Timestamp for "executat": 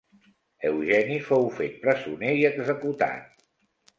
2.51-3.47